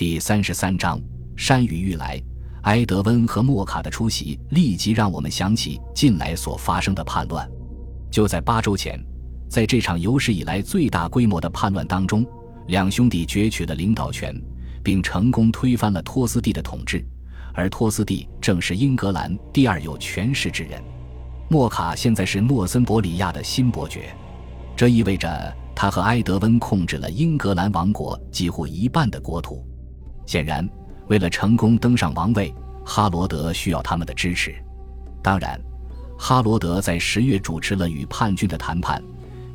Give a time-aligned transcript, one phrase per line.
[0.00, 0.98] 第三十三章，
[1.36, 2.18] 山雨欲来。
[2.62, 7.46] 埃德温和莫卡的出席，立即让我们想起近来所发生的叛乱。
[8.10, 8.98] 就在八周前，
[9.46, 12.24] 在这场有史以来最大规模的叛乱当中，
[12.68, 14.34] 两兄弟攫取了领导权，
[14.82, 17.04] 并成功推翻了托斯蒂的统治。
[17.52, 20.82] 而托斯蒂正是英格兰第二有权势之人。
[21.50, 24.16] 莫卡现在是诺森伯里亚的新伯爵，
[24.74, 29.62] 这意味着他和埃德温控制了英格兰王国几乎一半的国土。
[30.30, 30.64] 显然，
[31.08, 32.54] 为了成功登上王位，
[32.84, 34.54] 哈罗德需要他们的支持。
[35.20, 35.60] 当然，
[36.16, 39.02] 哈罗德在十月主持了与叛军的谈判，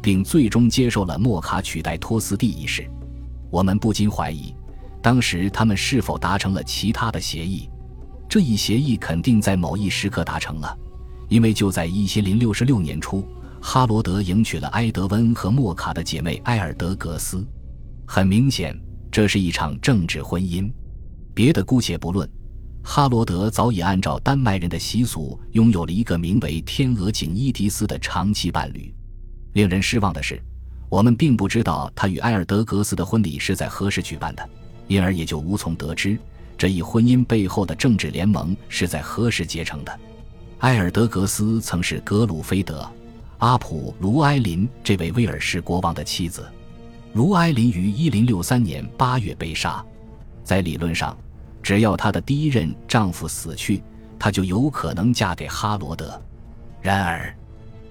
[0.02, 2.86] 并最终接受了莫卡取代托斯蒂一事。
[3.50, 4.54] 我们不禁怀疑，
[5.02, 7.70] 当时他们是否达成了其他的协议？
[8.28, 10.78] 这一协议肯定在某一时刻达成了，
[11.30, 13.26] 因为就在一千零六十六年初，
[13.62, 17.48] 哈罗德迎娶了埃德温和莫卡的姐妹埃尔德格斯。
[18.06, 18.78] 很明显，
[19.16, 20.70] 这是一场政治婚姻。
[21.34, 22.30] 别的姑且不论，
[22.84, 28.94] 哈罗德早已按照丹麦人的习俗，拥有了一个名为天鹅颈伊迪斯的长期伴侣。
[29.54, 30.38] 令人失望的是，
[30.90, 34.50] 我们并不知道他与埃尔德格斯的婚礼是在何时举办的，
[34.90, 36.20] 因而也就无从得知。
[36.58, 40.00] 这一婚姻背后的政治联盟是在何时结成的？
[40.58, 42.82] 埃尔德格斯曾是格鲁菲德·
[43.38, 46.46] 阿普卢埃林这位威尔士国王的妻子。
[47.16, 49.82] 卢埃林于1063年8月被杀。
[50.44, 51.18] 在理论上，
[51.64, 53.82] 只要她的第一任丈夫死去，
[54.20, 56.22] 她就有可能嫁给哈罗德。
[56.82, 57.34] 然而，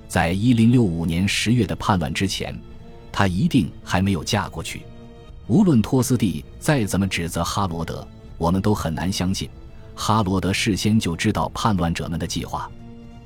[0.06, 2.54] 在1065年10月的叛乱之前，
[3.10, 4.82] 她一定还没有嫁过去。
[5.46, 8.06] 无论托斯蒂再怎么指责哈罗德。
[8.36, 9.48] 我们都很难相信，
[9.94, 12.70] 哈罗德事先就知道叛乱者们的计划。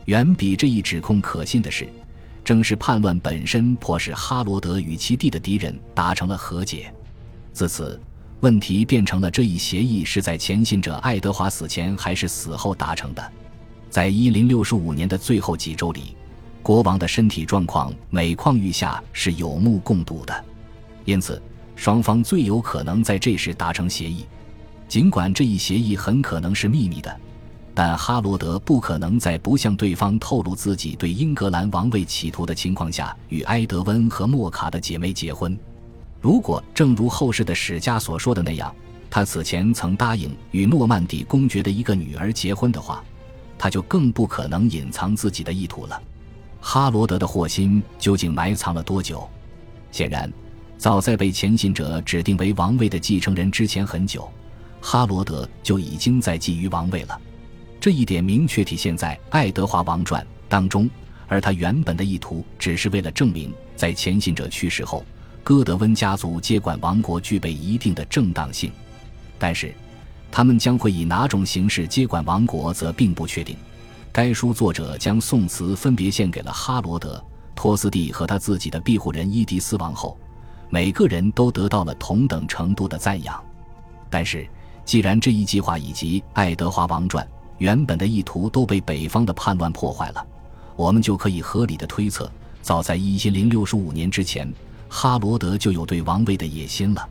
[0.04, 1.88] 远比这一指控可信的是，
[2.48, 6.90] 正是叛乱本身迫使哈罗德与其弟的敌人达成了和解。
[7.52, 8.00] 自此，
[8.40, 13.32] 问题变成了这一协议是在前信者爱德华死前还是死后达成的。
[13.90, 16.16] 在一零六5五年的最后几周里，
[16.62, 20.44] 国王的身体状况每况愈下是有目共睹的，
[21.04, 21.42] 因此
[21.76, 24.24] 双方最有可能在这时达成协议。
[24.88, 27.14] 尽管这一协议很可能是秘密的，
[27.80, 35.56] 但哈罗德不可能在不向对方透露自己对英格兰王位企图的情况下与埃德温和莫卡的姐妹结婚。
[36.20, 38.74] 如果正如后世的史家所说的那样，
[39.08, 43.00] 他此前曾答应与诺曼底公爵的一个女儿结婚的话，
[43.56, 46.02] 他就更不可能隐藏自己的意图了。
[46.60, 49.24] 哈罗德的祸心究竟埋藏了多久？
[49.92, 50.28] 显然，
[50.76, 54.28] 早在被前信者指定为王位的继承人之前很久。
[54.80, 57.20] 哈罗德就已经在觊觎王位了，
[57.80, 60.88] 这一点明确体现在《爱德华王传》当中。
[61.30, 65.04] 而他原本的意图只是为了证明，在前信者去世后，
[65.44, 68.72] 戈德温家族接管王国具备一定的正当性。
[69.38, 69.74] 但是，
[70.30, 73.54] 他们将会以哪种形式接管王国，则并不确定。
[74.10, 77.22] 该书作者将宋词分别献给了哈罗德、
[77.54, 80.18] 托斯蒂和他自己的庇护人伊迪丝王后，
[80.70, 83.38] 每个人都得到了同等程度的赞扬。
[84.08, 84.48] 但是，
[84.82, 87.22] 既然这一计划以及《爱德华王传》
[87.58, 90.26] 原本的意图都被北方的叛乱破坏了，
[90.76, 92.30] 我们就可以合理的推测，
[92.62, 94.52] 早在一千零六十五年之前，
[94.88, 97.08] 哈罗德就有对王位的野心了。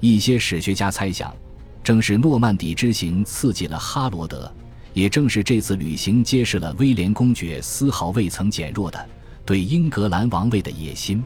[0.00, 1.34] 一些史学家猜想，
[1.82, 4.52] 正是诺曼底之行刺激了哈罗德，
[4.92, 9.08] 也正是这次旅行揭示了威廉公爵丝毫未曾减弱的
[9.44, 11.24] 对英格兰王位的野心。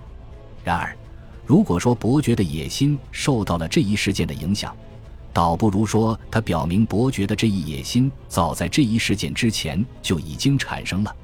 [0.64, 0.96] 然而，
[1.44, 4.74] 如果说伯爵的野心受到了这一事件的影响，
[5.32, 11.16] 倒不如说，他表明伯爵的这一野心早在这一事件之前就已经产生了。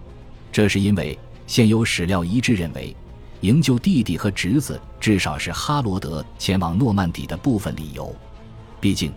[0.50, 2.96] 这是因为现有史料一致认为，
[3.42, 8.14] 营救弟弟和侄子至少是哈罗德前往诺曼底的部分理由。
[8.80, 9.12] 毕竟，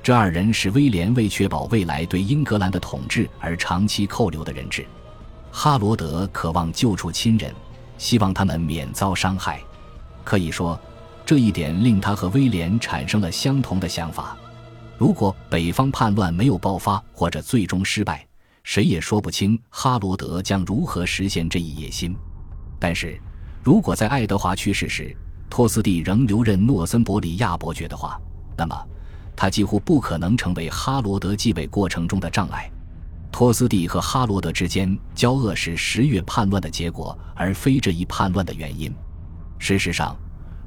[0.00, 4.86] 这二人是威廉为确保未来对英格兰的统治而长期扣留的人质。
[5.50, 7.52] 哈罗德渴望救出亲人，
[7.98, 9.60] 希望他们免遭伤害。
[10.22, 10.78] 可以说。
[11.26, 14.36] 这一点令他和威廉产生了相同的想法。
[14.96, 18.24] 如果北方叛乱没有爆发或者最终失败，
[18.62, 22.16] 谁也说不清哈罗德将如何实现这一野心。
[22.78, 23.20] 但是，
[23.60, 25.14] 如果在爱德华去世时，
[25.50, 28.20] 托斯蒂仍留任诺森伯里亚伯爵的话，
[28.56, 28.88] 那么
[29.34, 32.70] 他几乎不可能成为哈罗德继位过程中的障碍。
[33.32, 38.94] 托斯蒂和哈罗德之间交恶是十月叛乱的结果，而非这一叛乱的原因。
[39.58, 40.16] 事实上。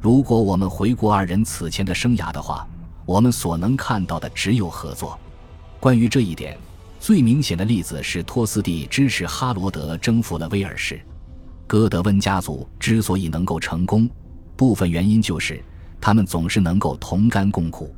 [0.01, 2.65] 如果我们回顾二人此前的生涯的话，
[3.05, 5.19] 我们所能看到的只有合作。
[5.77, 6.57] 关于这一点，
[7.01, 11.01] 最明显的例子是托斯蒂支持哈罗德征服了威尔士。
[11.67, 14.09] 戈德温家族之所以能够成功，
[14.55, 15.61] 部分原因就是
[15.99, 17.93] 他们总是能够同甘共苦。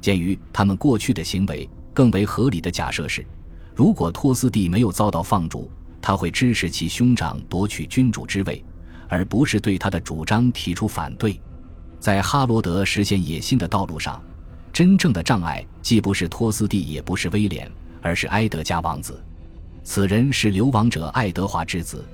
[0.00, 3.24] 鉴于他们过去的行为，更为合理的假设是，
[3.72, 5.70] 如果托斯蒂没有遭到放逐，
[6.02, 8.64] 他会支持其兄长夺取君主之位，
[9.08, 11.40] 而不是对他的主张提出反对。
[11.98, 14.22] 在哈罗德实现野心的道路上，
[14.72, 17.70] 真正的障碍既不是托斯蒂，也不是威廉，
[18.02, 19.22] 而是埃德加王子。
[19.82, 22.04] 此人是流亡者爱德华之子，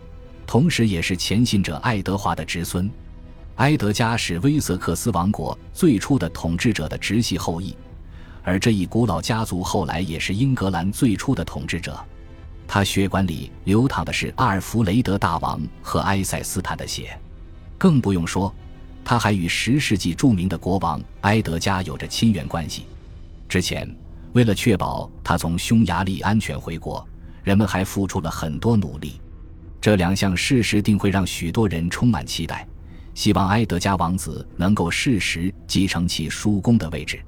[0.46, 2.90] 同时也是前信者爱德华的侄孙。
[3.56, 7.76] 埃德加是威瑟克斯王国最初的统治者的直系后裔，
[8.42, 11.98] 而这一古老家族后来也是英格兰最初的统治者。
[12.74, 17.14] 他血管里流淌的是阿尔弗雷德大王和埃塞斯坦的血，
[17.76, 18.50] 更不用说，
[19.04, 22.86] 他还与十世纪著名的国王埃德加有着亲缘关系。
[23.46, 23.86] 之前，
[24.32, 27.06] 为了确保他从匈牙利安全回国，
[27.44, 29.20] 人们还付出了很多努力。
[29.78, 32.66] 这两项事实定会让许多人充满期待。
[33.14, 37.20] 希望埃德加王子能够适时继承其叔公的位置。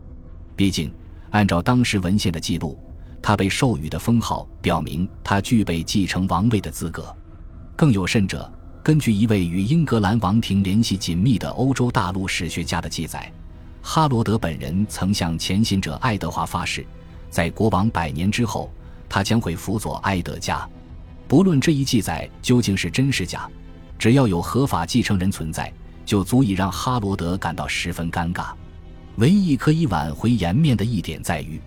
[0.56, 0.90] 毕竟，
[1.32, 2.82] 按照当时文献的记录，
[3.26, 7.16] 他被授予的封号表明他具备继承王位的资格。
[7.74, 13.32] 更有甚者，根据一位与英格兰王庭联系紧密的欧洲大陆史学家的记载，
[13.80, 16.86] 哈罗德本人曾向前行者爱德华发誓，
[17.30, 18.70] 在国王百年之后，
[19.08, 20.68] 他将会辅佐埃德加。
[21.26, 23.48] 不论这一记载究竟是真是假。
[23.98, 25.72] 只要有合法继承人存在，
[26.04, 28.48] 就足以让哈罗德感到十分尴尬。
[29.16, 31.58] 唯一可以挽回颜面的一点在于，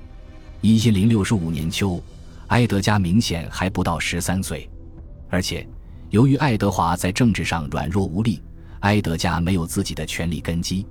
[0.61, 2.01] 一千零六十五年秋，
[2.47, 4.69] 埃德加明显还不到十三岁，
[5.29, 5.67] 而且
[6.09, 8.41] 由于爱德华在政治上软弱无力，
[8.79, 10.85] 埃德加没有自己的权力根基。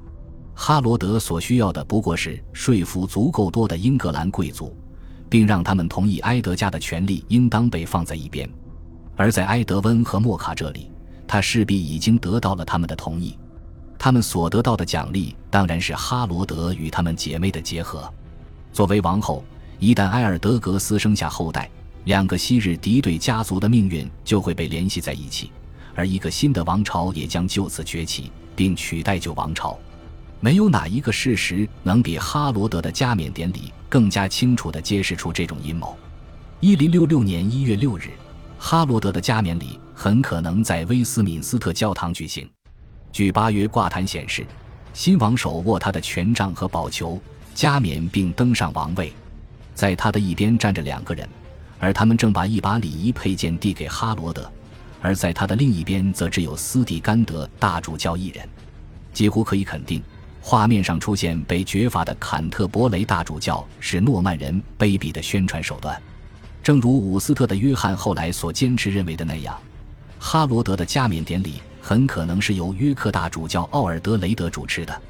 [0.55, 4.77] 哈罗德所需要的不过是说服足够多的英格兰贵族，
[5.29, 8.49] 并让他们同意埃德加的权力应当被放在一边。
[9.17, 10.91] 而在埃德温和莫卡这里。
[11.29, 13.37] 他势必已经得到了他们的同意，
[13.99, 18.09] 他们所得到的奖励当然是哈罗德与他们姐妹的结合。
[18.73, 19.43] 作为王后，
[19.79, 21.71] 一旦埃尔德格斯生下后代，
[22.05, 25.51] 两个昔日敌对家族的命运就会被联系在一起，
[25.95, 29.79] 而一个新的王朝也将就此崛起，并取代旧王朝。
[30.41, 35.97] 没有哪一个事实能比哈罗德的加冕典礼更加清楚地揭示出这种阴谋。
[36.61, 38.11] 一零六六年一月六日。
[38.59, 42.49] 哈罗德的加冕礼很可能在威斯敏斯特教堂举行。
[43.13, 44.47] 据八约挂毯显示，
[44.95, 47.21] 新王手握他的权杖和宝球，
[47.55, 49.13] 加冕并登上王位。
[49.77, 51.29] 在他的一边站着两个人，
[51.79, 54.43] 而他们正把一把礼仪佩剑递给哈罗德；
[55.03, 58.49] 而在他的另一边则只有斯蒂甘德大主教一人。
[59.13, 60.03] 几乎可以肯定，
[60.41, 66.01] 画面上出现被绝罚的坎特伯雷大主教是诺曼人卑鄙的宣传手段。
[66.63, 69.57] 正如伍斯特的约翰后来所坚持认为的那样，
[70.19, 75.03] 哈罗德的加冕典礼很可能是由约克大主教奥尔德雷德主持的。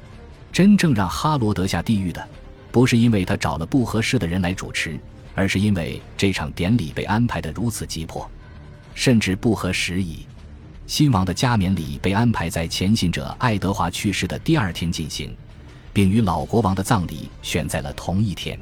[0.51, 2.27] 真正让哈罗德下地狱的，
[2.77, 4.99] 不是因为他找了不合适的人来主持，
[5.33, 8.29] 而是因为这场典礼被安排得如此急迫，
[8.93, 10.27] 甚至不合时宜。
[10.85, 15.35] 新王的加冕礼被安排在前信者爱德华去世的第二天进行，
[15.91, 18.55] 并与老国王的葬礼选在了同一天。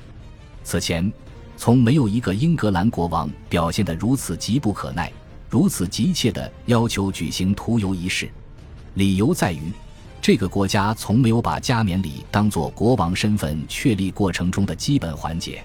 [0.64, 1.12] 此前。
[1.58, 5.12] 从没有一个英格兰国王表现得如此急不可耐，
[5.50, 8.30] 如此急切地要求举行涂油仪式。
[8.94, 9.74] 理由在于，
[10.26, 15.64] 这个国家从没有把加冕礼当作国王身份确立过程中的基本环节。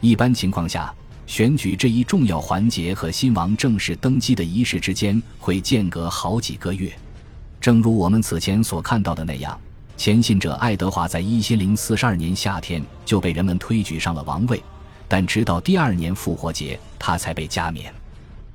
[0.00, 0.90] 一般情况下，
[1.26, 6.90] 选举这一重要环节和新王正式登基的仪式之间会间隔好几个月。
[7.60, 9.60] 正如我们此前所看到的那样，
[9.98, 14.62] 前信者爱德华在一千零四十二年夏天就被人们推举上了王位。
[15.08, 17.92] 但直到第二年复活节，他才被加冕。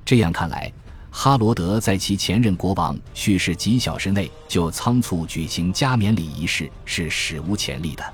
[0.04, 0.72] 这样看来，
[1.18, 8.04] 哈罗德在其前任国王去世几小时内就仓促举行加冕礼仪式是史无前例的。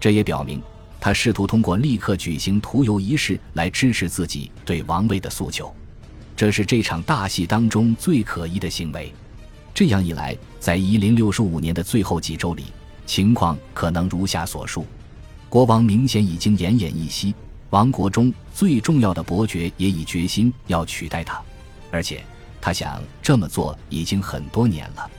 [0.00, 0.60] 这也表明，
[1.00, 5.72] 他试图通过立刻举行涂油仪式来支持自己对王位的诉求。
[6.34, 9.14] 这是这场大戏当中最可疑的行为。
[9.72, 12.64] 这样一来，在一零六十五年的最后几周里，
[13.06, 14.84] 情况可能如下所述：
[15.48, 17.32] 国王明显已经奄奄一息。
[17.70, 21.40] 王国中最重要的伯爵也已决心要取代他，
[21.92, 22.20] 而且
[22.62, 25.10] 他想这么做已经很多年了。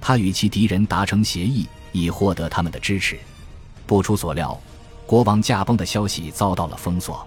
[0.00, 3.18] 他与其敌人达成协议，以获得他们的支持。
[3.86, 4.58] 不出所料，
[5.04, 7.26] 国王驾崩的消息遭到了封锁。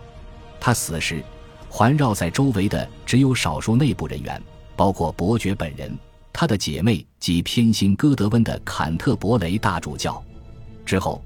[0.59, 1.23] 他死时，
[1.69, 4.41] 环绕在周围的只有少数内部人员，
[4.75, 5.95] 包括伯爵本人、
[6.31, 10.23] 他的姐妹及偏心哥德温的坎特伯雷大主教。
[10.85, 11.21] 之后。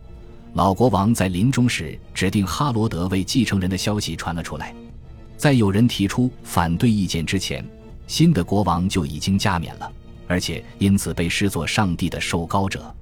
[0.54, 4.76] 老国王在临终时指定哈罗德为继承人的消息传了出来，
[5.38, 7.66] 在有人提出反对意见之前，
[8.12, 9.90] 新的国王就已经加冕了，
[10.28, 12.94] 而且因此被视作上帝的受膏者。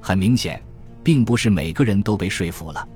[0.00, 0.60] 很明显，
[1.00, 2.88] 并不是每个人都被说服了。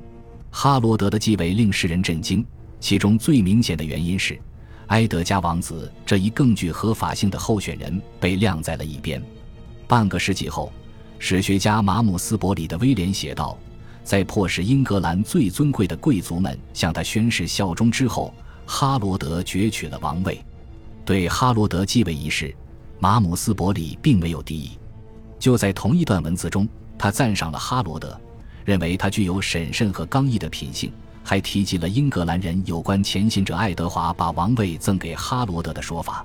[0.51, 2.45] 哈罗德的继位令世人震惊，
[2.81, 4.37] 其中最明显的原因是，
[4.89, 9.23] 埃德加王子这一更具合法性的候选人被晾在了一边。
[9.87, 10.73] 半个世纪后，
[11.21, 13.57] 史学家马姆斯伯里的威廉写道。
[14.03, 18.35] 在迫使英格兰最尊贵的贵族们向他宣誓效忠之后，
[18.67, 20.45] 哈罗德攫取了王位。
[21.05, 22.55] 对哈罗德继位一事，
[22.99, 24.79] 马姆斯伯里并没有敌意。
[25.39, 26.69] 就在同一段文字中，
[26.99, 28.19] 他赞赏了哈罗德，
[28.65, 30.93] 认为他具有审慎和刚毅的品性，
[31.25, 36.25] 还提及了英格兰人有关前行者爱德华把王位赠给哈罗德的说法。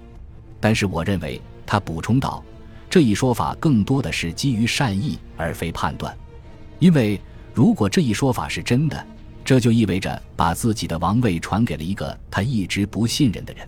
[0.60, 2.44] 但是，我认为他补充道，
[2.90, 6.16] 这一说法更多的是基于善意而非判断，
[6.80, 7.20] 因为。
[7.54, 9.04] 如果这一说法是真的，
[9.44, 13.68] 这就意味着把自己的王位传给了一个他一直不信任的人。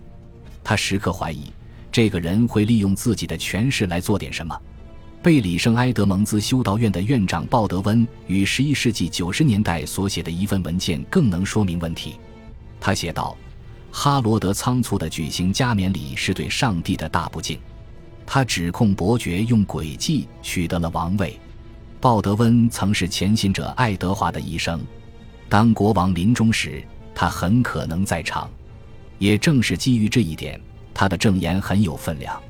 [0.64, 1.52] 他时刻怀疑
[1.92, 4.60] 这个人会利用自己的权势来做点什么。
[5.22, 12.16] 贝里圣埃德蒙兹修道院的院长鲍德温于十一世纪九十年代所写的一份文件更能说明问题。
[12.80, 13.36] 他写道
[13.92, 17.60] ：“哈罗德仓促地举行加冕礼是对上帝的大不敬。
[18.26, 21.38] 他指控伯爵用诡计取得了王位。”
[22.00, 24.80] 鲍德温曾是前行者爱德华的医生，
[25.50, 26.82] 当国王临终时，
[27.14, 28.50] 他很可能在场。
[29.20, 30.60] 也正是基于这一点，
[30.94, 32.42] 他的证言很有分量。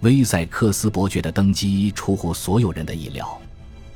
[0.00, 3.40] 威塞克斯伯爵的登基出乎所有人的意料，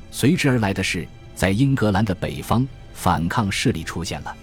[0.09, 4.33] 随之而来的是，在英格兰的北方，反抗势力出现了。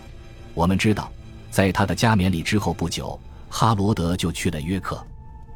[0.53, 1.11] 我们知道，
[1.51, 3.19] 在他的加冕礼之后不久，
[3.49, 5.03] 哈罗德就去了约克。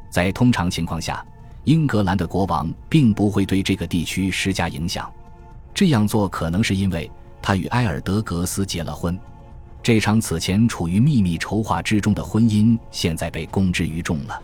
[0.09, 1.23] 在通常情况下。
[1.65, 5.09] 英格兰的国王并不会对这个地区施加影响，
[5.73, 7.09] 这样做可能是因为
[7.41, 9.17] 他与埃尔德格斯结了婚。
[9.83, 14.41] 这场此前处于秘密筹划之中的婚姻现在被公之于众了。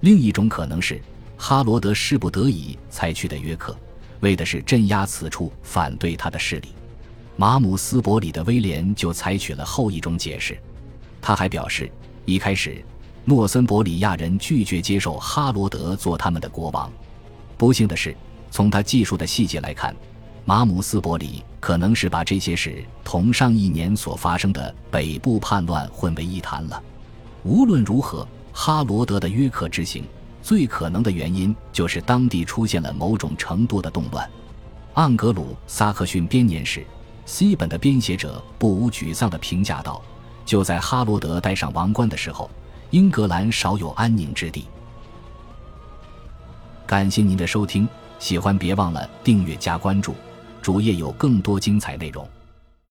[0.00, 1.00] 另一种可能是
[1.36, 3.76] 哈罗德势不得已才去的约克，
[4.18, 6.70] 为的是镇压此处反对他的势力。
[7.36, 10.58] 马姆斯伯里的威廉就采取了后一种解释。
[11.20, 11.88] 他还表示，
[12.24, 12.84] 一开始。
[13.24, 16.90] 诺森伯里亚人拒绝接受哈罗德做他们的国王。
[17.56, 18.12] 不幸的是，
[18.50, 19.94] 从他记述的细节来看，
[20.44, 26.82] 马姆斯伯里可能是把这些事同上一年所发生的北部叛乱混为一谈了。
[27.44, 30.04] 无论如何，哈罗德的约克之行
[30.42, 34.28] 最可能的原因就是当地出现了某种程度的动乱。
[34.94, 36.84] 盎格鲁撒克逊编年史
[37.24, 40.02] 西本的编写者不无沮丧地评价道
[40.44, 42.50] ：“就在哈罗德戴上王冠的时候。”
[42.92, 44.66] 英格兰少有安宁之地。
[46.86, 50.14] 感谢您的收听，喜欢别忘了订阅加关注，
[50.62, 52.26] 主页有更多精彩内容。